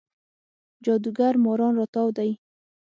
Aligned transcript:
جادوګر 0.83 1.33
ماران 1.43 1.73
راتاو 1.79 2.09
دی 2.17 2.31